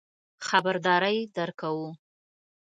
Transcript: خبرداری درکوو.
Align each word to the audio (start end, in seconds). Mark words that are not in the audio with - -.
خبرداری 0.47 1.19
درکوو. 1.35 1.87